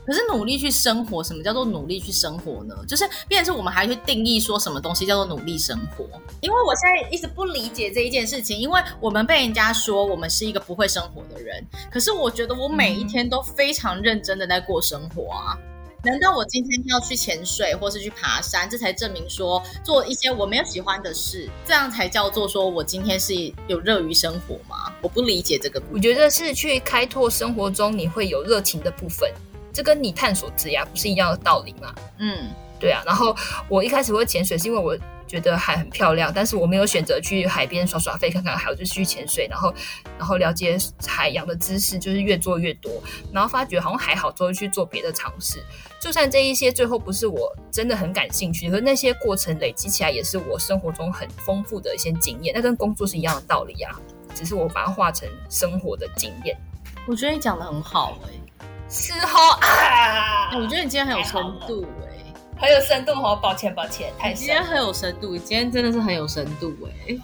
[0.08, 2.74] 可是努力去生活，什么叫做努力去生活呢？
[2.88, 6.06] 就是，变成是我们还去定义说什么东西叫做努力生活。
[6.40, 11.62] 因为我现在一直不理解这一件事情，因为我们被人家说我们是一个不会生活的人。
[11.90, 15.58] 可是我觉得我每一天都非常认真的在过生活啊。
[16.02, 23.34] 难道我今天要去潜水或是去爬山，这才证明说做一些我没有喜欢的事，这样才叫做说我今天是
[23.66, 24.90] 有乐于生活吗？
[25.02, 25.82] 我不理解这个。
[25.92, 29.30] 我觉得是去开拓生活中你会有热情的部分。
[29.78, 31.94] 这跟你探索职涯不是一样的道理吗？
[32.18, 33.00] 嗯，对啊。
[33.06, 33.32] 然后
[33.68, 39.72] 我一开始会潜水，是因为我觉得海很漂亮，但是我没有选择去海边耍耍费看看海，我就去潜水，然后
[40.18, 42.90] 然后了解海洋的知识，就是越做越多，
[43.32, 45.62] 然后发觉好像还好，之后去做别的尝试。
[46.00, 53.94] 就算这一些最后不是我真的很感兴趣，可是那些过程累积起来也是我生活中很丰富的一些经验，那跟工作是一样的道理啊，
[54.34, 56.58] 只是我把它化成生活的经验。
[57.06, 58.47] 我觉得你讲的很好哎、欸。
[58.90, 60.56] 是哈啊！
[60.56, 61.34] 我觉得你今天很有深
[61.66, 64.36] 度哎、欸，很有深度哦，抱歉抱歉，太深。
[64.36, 67.16] 今天很有深度，今天真的是很有深度哎。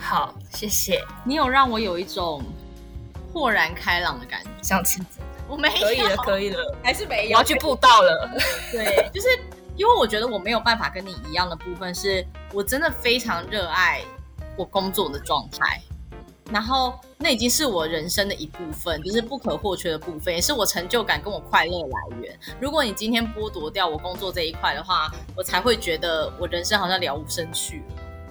[0.00, 2.42] 好，谢谢你有让我有一种
[3.32, 4.98] 豁然开朗的感觉，想吃。
[5.46, 7.36] 我没有，可以了，可以了，还是没有。
[7.36, 8.30] 我要去布道了。
[8.72, 9.28] 对，就是
[9.76, 14.00] 因为我觉得我没有办法跟你一样的部分，是我真的非常热爱
[14.56, 15.82] 我工作的状态，
[16.54, 22.38] 然后那已经是我人生的一部分，就是不可或缺的部分，也是我成就感跟我快乐来源。
[22.60, 27.82] 如果你今天剥夺掉我工作这一块的话，我才会觉得我人生好像了无生趣。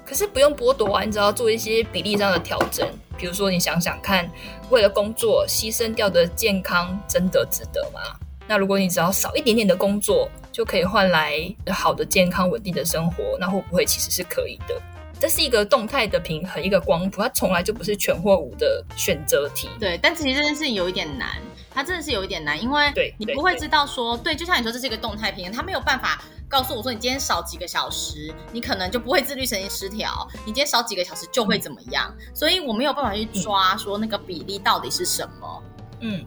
[0.05, 2.89] 可是不用剥夺啊，你只要做一些比例上的调整。
[3.17, 4.31] 比如说，你想想看，
[4.69, 7.99] 为了工作牺牲掉的健康，真的值得吗？
[8.47, 14.81] 那如果你只要少一点点的工作，就可以换来好的健康稳定的生活，那会不会其实是可以的？
[15.23, 19.69] 这是一个动态的平衡，一个光谱，它从来就不是全或无的选择题。
[19.79, 21.41] 对，但其实这件事情有一点难，
[21.73, 26.21] 它真的是有一点难，因为你不会知道说，对，对，对，就像你说，这是一个动态平衡，它没有办法。
[26.49, 30.27] 告诉我说，你今天少几个小时，你可能就不会自律神经失调。
[30.39, 32.13] 你今天少几个小时就会怎么样？
[32.19, 35.63] 嗯、所以我没有办法去抓说那个比例到底是什么。
[36.01, 36.25] 嗯，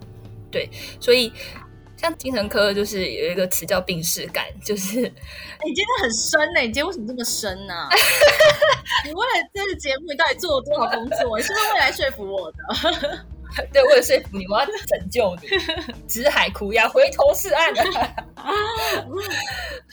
[0.51, 0.71] 对。
[0.99, 1.31] 所以
[1.97, 5.13] 像精神科就是有一个词叫病视感，就是、欸、
[5.65, 7.89] 你今天很深呢、欸，你今天为什么这么深呢、啊？
[9.05, 11.39] 你为了这个节目，你到底做了多少工作？
[11.39, 13.27] 你是不是会来说服我的？
[13.73, 15.49] 对，为了说服你，我要拯救你。
[16.09, 17.75] 直海苦呀，回头是岸。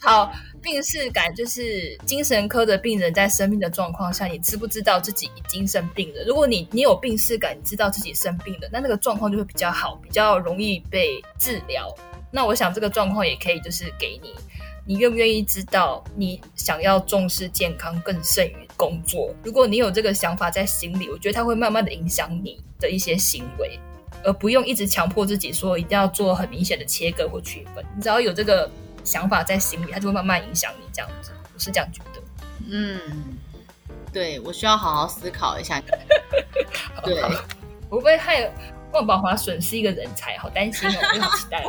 [0.02, 6.24] 好，病逝感就是精神科的病人在生病的状况下，你知不知道自己已经生病了？
[6.26, 11.94] 如果你你有病逝感，你知道自己生病了，那那个状况就会比较好，比较容易被治疗。
[12.32, 14.34] 那我想这个状况也可以就是给你。
[14.86, 19.34] 你愿不愿意知道，你想要重视健康更胜于工作？
[19.44, 23.80] 如果你有这个想法在心里，我觉得它会慢慢的影响你的一些行为，
[24.24, 27.84] 而不用一直强迫自己说一定要做很明显的切割或区分。
[27.96, 28.70] 你只要有这个
[29.04, 30.86] 想法在心里，它就会慢慢影响你。
[30.92, 32.22] 这样子，我是这样觉得。
[32.70, 33.00] 嗯，
[34.12, 35.82] 对，我需要好好思考一下。
[37.04, 37.22] 对，
[37.90, 38.52] 我会不会害？
[38.94, 41.64] 万宝华损失一个人才，好担心哦，我好期待。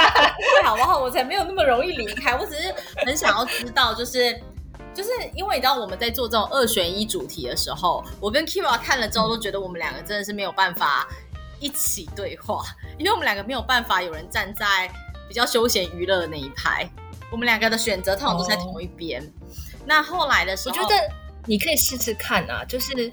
[0.62, 0.98] 好不好？
[1.00, 2.36] 我才没有那么容易离开。
[2.36, 2.72] 我只是
[3.04, 4.38] 很想要知道，就是
[4.94, 11.08] 就是因为你知道我们在做这种二选一主题的时候，我跟 Kira 看了之后都觉得我们两个真的是没有办法
[11.58, 12.62] 一起对话，
[12.98, 14.90] 因为我们两个没有办法有人站在
[15.26, 16.88] 比较休闲娱乐的那一派。
[17.30, 19.20] 我们两个的选择通常都在同一边。
[19.20, 19.30] Oh.
[19.86, 20.94] 那后来的时候，我觉得
[21.46, 23.10] 你可以试试看啊，就是。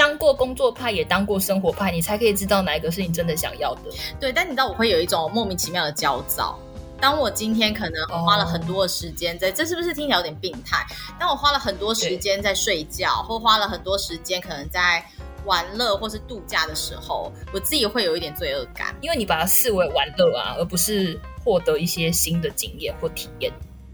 [0.00, 3.82] 当过工作派，也当过生活派，你才可以知道哪一个是你真的想要的。
[4.18, 6.58] 对，但你知道我会有一种莫名其妙的焦躁。
[6.98, 10.86] 当我今天可能花了很多的时间在，这是不是听起来有点病态？
[11.18, 15.04] 当我花了很多时间在睡觉，或花了很多时间可能在
[15.44, 23.52] 玩乐或是度假的时候，我自己会有一点罪恶感，因为你把它视为玩乐啊，而不是获得一些新的经验或体验。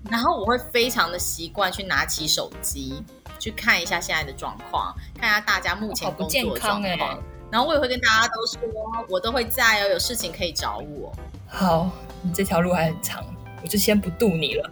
[0.09, 3.03] 然后我会非常的习惯去拿起手机。
[3.39, 7.19] 去看一下现在的状况，看一下大家目前工作的状况，欸，
[7.51, 8.61] 然后我也会跟大家都说，
[9.09, 11.13] 我都会在哦，有事情可以找我。
[11.47, 11.91] 好，
[12.23, 13.25] 你这条路还很长，
[13.63, 14.71] 我就先不渡你了。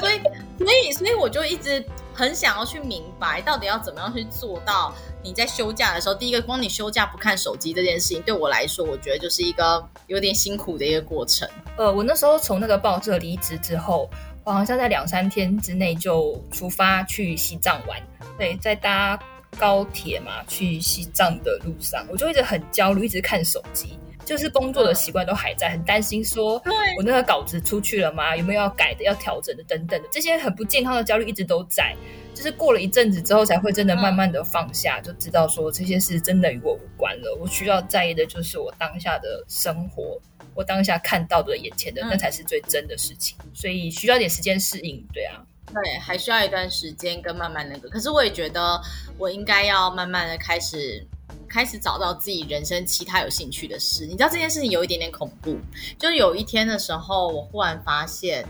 [0.00, 0.20] 所以，
[0.58, 11.48] 所以，所以我就一直很想要去明白，到底要怎么样去做到你在休假的时候，第一个，光你休假不看手机这件事情，对我来说，我觉得就是一个有点辛苦的一个过程。
[11.76, 14.10] 呃，我那时候从那个报社离职之后。
[14.46, 18.00] 我好像在两三天之内就出发去西藏玩，
[18.38, 19.18] 对，在搭
[19.58, 26.62] 高铁嘛，去西藏的路上，我就一直很焦虑，一直看手机，就是工作的习惯都还在，很担心说，
[26.96, 28.36] 我那个稿子出去了吗？
[28.36, 31.92] 有没有要改的、要调整的等等的，这些很不健康的焦虑一直都在，
[32.32, 40.20] 就是过了一阵子之后，才会真的慢慢的放下，就知道说这些事真的与我无关了，我需要在意的就是我当下的生活。
[40.56, 47.88] 我当下看到的眼前的，那才是最真的事情，嗯，所以需要点时间适应，对啊，对，还需要一段时间跟慢慢那个。
[47.90, 48.80] 可是我也觉得
[49.18, 51.06] 我应该要慢慢的开始，
[51.46, 54.06] 开始找到自己人生其他有兴趣的事。
[54.06, 55.58] 你知道这件事情有一点点恐怖，
[55.98, 58.42] 就是有一天的时候，我忽然发现，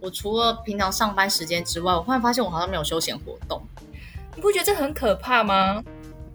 [0.00, 3.60] 我除了平常上班时间之外，我忽然发现我好像没有休闲活动。
[4.36, 5.82] 你不觉得这很可怕吗？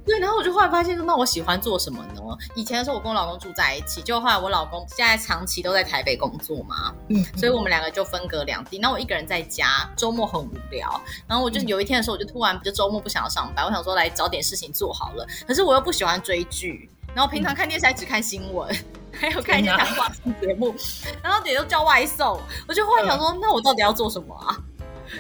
[0.06, 2.22] 对，然后我就后来发现说，那我喜欢做什么呢？
[2.56, 8.78] 以前的时候，我跟我老公住在一起，就后来我老公现在长期都在台北工作嘛，嗯，所以我们两个就分隔两地。
[8.80, 15.26] 那我一个人在家，周末很无聊，然后我就有一天的时候，我就突然就周末不想要上班，我想说来找点事情做好了。
[15.48, 18.76] 可是我又不喜欢追剧，然后平常看电视还只看新闻，
[19.14, 20.76] 还有看一些谈话性节目，
[21.22, 24.58] 然后也都叫外送，我就忽然想说，那我到底要做什么啊？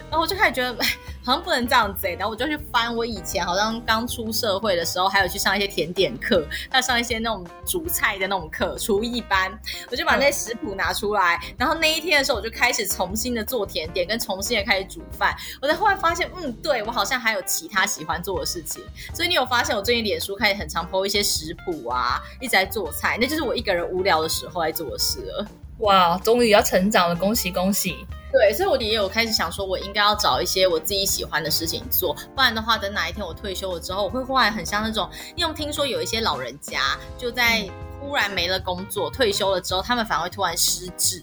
[0.09, 0.75] 然后我就开始觉得，
[1.23, 2.15] 好像不能这样子、欸。
[2.15, 9.51] 然后我就去翻我以前好像刚出社会的时候，还有去上一些甜点课，还有上一些那种煮菜的那种课，厨艺班。
[9.89, 15.35] 我就把那些食谱拿出来，嗯、然后那一天的时候，我就开始重新的做甜点，跟重新的开始煮饭。
[15.61, 18.83] 我在后来发现，嗯，对，我好像还有其他喜欢做的事情。
[19.13, 25.47] 所以你有发现，我最近脸书开始很常 po 一些食谱啊，一直在做菜，那就是我一个人无聊的时候在做的事了。
[25.79, 28.05] 哇，终于要成长了，恭喜恭喜！
[28.31, 37.69] 对，所以我也有开始想说，我应该要找一些我自己喜欢的事情做，不然的话，等哪一天我退休了之后，我会忽然很像那种，因为我听说有一些老人家就在
[37.99, 41.21] 忽然没了工作，退休了之后，他们反而会突然失智，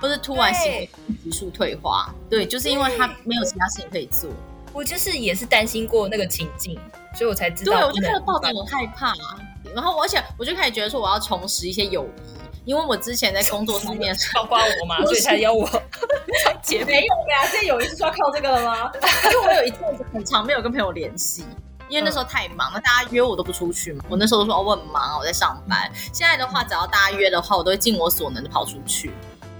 [0.00, 0.90] 或是突然行为
[1.24, 2.14] 急速退化。
[2.30, 4.30] 对，就是因为他没有其他事情可以做。
[4.72, 6.78] 我就是也是担心过那个情境，
[7.14, 7.72] 所以我才知道。
[7.72, 9.14] 对，我就觉得抱着我害怕，
[9.74, 12.45] 然后而且我就开始觉得说，我要重拾一些友谊。
[12.66, 15.66] 因为我之前在工作上面， 包括我嘛，所以才邀我。
[16.62, 18.90] 姐没有呀，现在有一次就要靠这个了吗？
[19.32, 21.44] 因为我有一阵子很长没有跟朋友联系，
[21.88, 24.04] 因为那时候太忙了，大家约我都不出去嘛。
[24.08, 25.88] 我那时候都说哦，我很忙，我在上班。
[26.12, 29.12] 现在的话，只要大家约的话，我都会尽我所能的跑出去。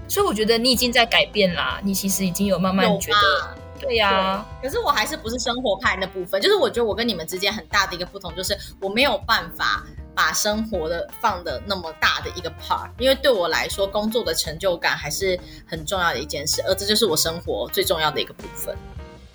[0.09, 4.45] 所以我觉得你已经在改变啦，你其实已经有慢慢觉得，对呀。
[4.61, 9.85] 可是我还是不是生活派那部分，就是我觉得我跟你们之间很大的一个不同，就是我没有办法。
[10.17, 18.75] 把生活的放的那么大的一个 part，因为对我来说，工作的成就感还是很重要的一件事，而这就是我生活最重要的一个部分。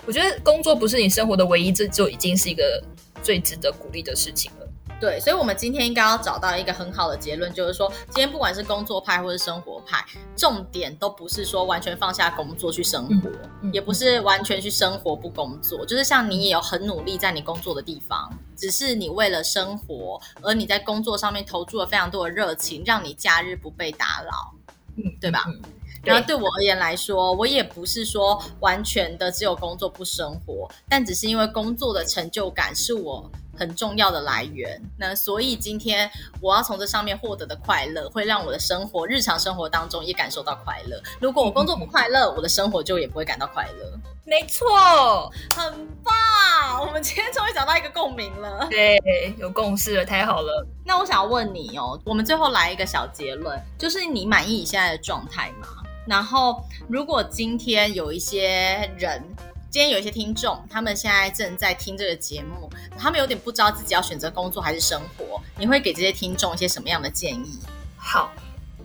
[0.07, 2.83] 我觉得工作不是你生活的唯一，这就已经是一个
[3.21, 4.67] 最值得鼓励的事情了。
[4.99, 10.03] 对，所以，我们今天应该要找到一个很好的结论，就是说，今天不管是工作派或是生活派，
[10.35, 13.29] 重点都不是说完全放下工作去生活，
[13.61, 18.31] 嗯、也不是完全去生活不工作，就是像你也有很努力在你工作的地方，
[18.61, 24.53] 只是你为了生活，而你在工作上面投注了非常多的热情，让你假日不被打扰，
[24.97, 25.45] 嗯，对吧？
[25.47, 25.59] 嗯、
[26.03, 33.31] 然后对我而言来说，我也不是说完全的只有工作不生活，但只是因为工作的成就感是我。
[33.61, 36.09] 很重要的来源，那所以今天
[36.41, 40.99] 我要从这上面获得的快乐，会让我的生活、日常生活当中也感受到快乐。
[41.19, 43.99] 如果我工作不快乐，我的生活就也不会感到快乐。
[44.25, 48.65] 没错，很棒，我们今天终于找到一个共鸣了。
[48.71, 48.97] 对，
[49.37, 50.65] 有共识了，太好了。
[50.83, 55.67] 那我想要问你哦，我们最后来一个小结论，就是你满意你现在的状态吗？
[56.07, 59.23] 然后，如果今天有一些人。
[59.71, 65.41] 今天有一些听众，他们现在正在听这个节目，他们有点不知道自己要选择工作还是生活。
[65.57, 67.57] 你会给这些听众一些什么样的建议？
[67.95, 68.33] 好，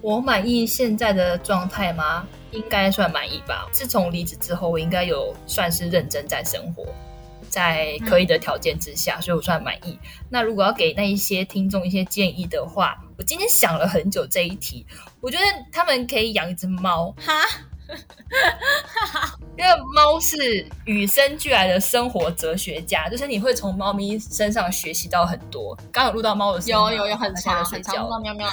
[0.01, 2.25] 我满意现在的状态吗？
[2.53, 3.67] 应该算满意吧。
[3.73, 6.87] 自从离职之后，我应该有算是认真在生活，
[7.51, 9.99] 在可以的条件之下，嗯、所以我算满意。
[10.31, 14.87] 那如果要给那一些听众一些建议的话，我今天想了很久这一题，
[15.21, 17.13] 我觉得他们可以养一只猫。
[17.19, 17.43] 哈。
[19.57, 25.77] 因为猫是与生俱来的生活哲学家，就是你会从猫咪身上学习到很多。
[25.91, 28.49] 刚有录到猫的声音，有有有很长很长，猫喵喵。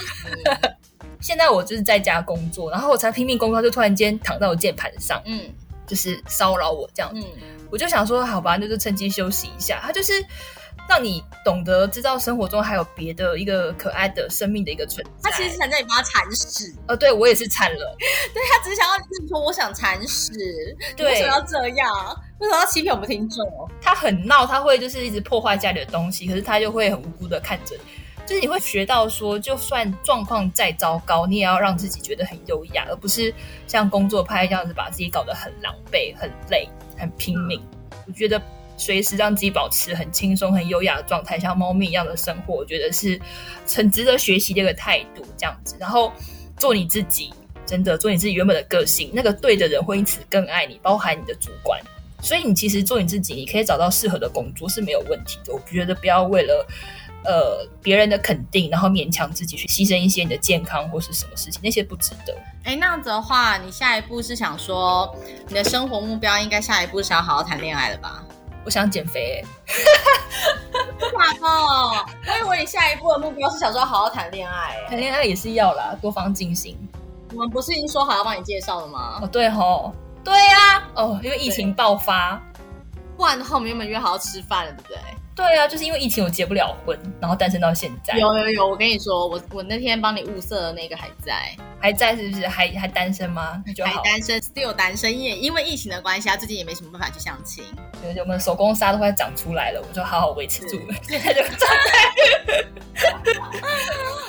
[1.20, 5.42] 现在我就是在家工作，然后我才拼命工作，就突然间躺在我键盘上，嗯，
[5.86, 7.28] 就是骚扰我这样子。
[7.42, 9.80] 嗯、我就想说，好吧，那就趁机休息一下。
[9.84, 10.26] 他就是。
[10.88, 15.32] 让你懂得知道生活中还有别的一个可爱的生命的一个存在。
[15.32, 16.74] 他其实想叫你帮他铲屎。
[16.88, 17.96] 呃，对我也是铲了。
[18.34, 20.34] 对，他只是想要你说我想铲屎。
[20.96, 21.90] 对，为什么要这样？
[22.40, 23.46] 为什么要欺骗我们听众？
[23.82, 27.82] 他很闹，他会就是一直破坏家里的东西，可是他就会很无辜的看着你。
[28.26, 33.34] 就是你会学到说，就算状况再糟糕，你也要让自己觉得很优雅，而不是
[33.68, 37.62] 像工作派这样子把自己搞得很狼狈、很累、很拼命。
[37.92, 38.42] 嗯、我觉得。
[38.78, 43.20] 随时让自己保持很轻松、很优雅的状态，像猫咪一样的生活，我觉得是
[43.76, 45.24] 很值得学习的一个态度。
[45.38, 46.12] 这样子，然后
[46.58, 47.34] 做你自己，
[47.66, 51.80] 真的做你自己原本的个性，那个对的人会因此更爱你，包含你的主管。
[52.22, 55.54] 所以你其实做你自己，你可以找到适合的工作是没有问题的。
[55.54, 56.66] 我觉得不要为了
[57.26, 62.34] 呃别人的肯定，然后勉强自己去牺牲一些你的健康或是什么事情，那些不值得。
[62.64, 65.14] 哎，那样子的话，你下一步是想说
[65.50, 68.24] 你的生活目标应该下一步是要好好谈恋爱了吧？
[68.66, 69.44] 我想减肥，
[71.14, 72.06] 哇哦！
[72.26, 76.78] 我以为你下一步的目标是想说好好谈恋爱，谈恋爱也是要啦，多方进行。
[77.34, 79.20] 我们不是已经说好要帮你介绍了吗？
[79.22, 79.94] 哦，对吼，
[80.24, 82.42] 对呀、啊，哦，因为疫情爆发，
[83.18, 84.98] 不然的话我们原本约好要吃饭了，对不对？
[85.36, 88.18] 对啊，就是因为疫情我结不了婚，然后单身到现在。
[88.18, 92.48] 有有有，我跟你说，我我那天帮你物色的那个还在，还在是不是？
[92.48, 93.62] 还还单身吗？
[93.66, 93.92] 那就好。
[93.92, 97.64] 还单身，still 单身，因为因为疫情的关系，他最近也没什么办法去相亲。
[98.02, 100.94] 对，我们手工纱都快长出来了，我就好好维持住了。
[101.08, 102.64] 现在就状态。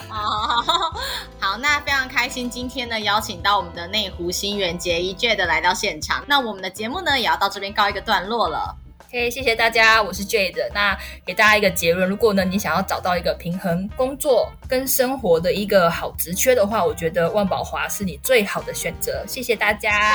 [0.09, 0.23] 好
[0.63, 1.01] 好好。
[1.39, 6.25] 好，那非常开心，今天呢邀请到我们的内湖新垣结衣 Jade 来到现场。
[6.27, 8.75] 那我们的节目呢也要到这边告一个段落了。
[9.15, 10.69] OK，谢谢大家，我是 Jade。
[10.75, 19.25] 那给大家一个结论，如果呢你想要找到一个平衡工作跟生活的一个好职缺的话，我觉得万宝华是你最好的选择。
[19.29, 20.13] 谢谢大家。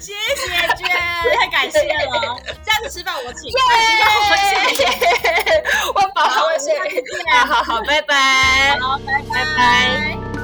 [0.00, 0.48] 谢谢
[0.78, 0.88] 娟，
[1.38, 2.40] 太感谢了。
[2.64, 4.32] 下次吃饭我请，下次吃饭我
[4.74, 5.92] 请。
[5.92, 7.30] 万宝华，谢谢。
[7.32, 8.78] 好好好，拜拜。
[8.80, 10.41] 好，拜拜。